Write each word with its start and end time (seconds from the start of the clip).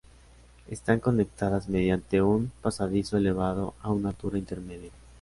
Están 0.67 0.99
conectadas 0.99 1.69
mediante 1.69 2.23
un 2.23 2.51
pasadizo 2.63 3.17
elevado 3.17 3.75
a 3.83 3.91
una 3.91 4.09
altura 4.09 4.39
intermedia. 4.39 4.89